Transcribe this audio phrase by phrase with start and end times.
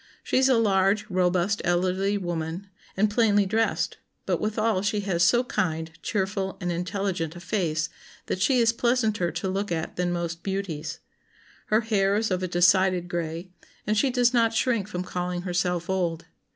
[0.23, 2.67] She is a large, robust, elderly woman,
[2.97, 7.87] and plainly dressed; but withal she has so kind, cheerful, and intelligent a face,
[8.25, 11.01] that she is pleasanter to look at than most beauties.
[11.67, 13.51] Her hair is of a decided gray,
[13.85, 16.25] and she does not shrink from calling herself old.